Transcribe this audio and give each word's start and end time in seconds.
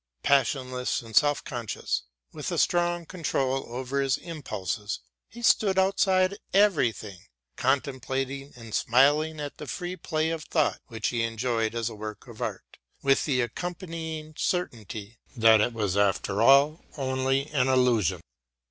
Passionless 0.23 1.03
and 1.03 1.15
self 1.15 1.43
conscious, 1.43 2.01
with 2.33 2.51
a 2.51 2.57
strong 2.57 3.05
control 3.05 3.65
over 3.71 4.01
his 4.01 4.17
impulses, 4.17 5.01
he 5.29 5.43
stood 5.43 5.77
outside 5.77 6.39
everything, 6.55 7.19
contemplating 7.55 8.51
and 8.55 8.73
smiling 8.73 9.39
at 9.39 9.57
the 9.57 9.67
free 9.67 9.95
play 9.95 10.31
of 10.31 10.45
thought 10.45 10.81
which 10.87 11.09
he 11.09 11.21
enjoyed 11.21 11.75
as 11.75 11.87
a 11.87 11.93
work 11.93 12.25
of 12.27 12.41
art, 12.41 12.79
with 13.03 13.25
the 13.25 13.41
accompanying 13.41 14.33
certainly 14.35 15.19
that 15.35 15.61
it 15.61 15.71
was 15.71 15.95
after 15.95 16.41
all 16.41 16.83
only 16.97 17.47
an 17.51 17.67
illusion. 17.67 18.21